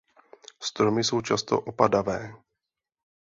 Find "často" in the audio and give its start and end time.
1.21-1.59